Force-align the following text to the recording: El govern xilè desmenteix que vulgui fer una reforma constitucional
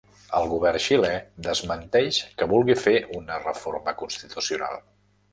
El 0.37 0.45
govern 0.51 0.79
xilè 0.85 1.09
desmenteix 1.47 2.21
que 2.39 2.47
vulgui 2.53 2.77
fer 2.85 2.93
una 3.19 3.37
reforma 3.43 3.93
constitucional 4.01 4.81